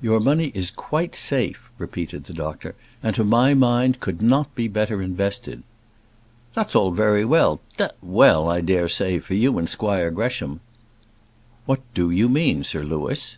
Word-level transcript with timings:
"Your 0.00 0.20
money 0.20 0.52
is 0.54 0.70
quite 0.70 1.14
safe," 1.14 1.68
repeated 1.76 2.24
the 2.24 2.32
doctor, 2.32 2.74
"and, 3.02 3.14
to 3.14 3.24
my 3.24 3.52
mind, 3.52 4.00
could 4.00 4.22
not 4.22 4.54
be 4.54 4.68
better 4.68 5.02
invested." 5.02 5.62
"That's 6.54 6.74
all 6.74 6.92
very 6.92 7.26
well; 7.26 7.60
d 7.76 7.88
well, 8.00 8.48
I 8.48 8.62
dare 8.62 8.88
say, 8.88 9.18
for 9.18 9.34
you 9.34 9.58
and 9.58 9.68
Squire 9.68 10.10
Gresham" 10.10 10.60
"What 11.66 11.82
do 11.92 12.08
you 12.10 12.26
mean, 12.30 12.64
Sir 12.64 12.84
Louis?" 12.84 13.36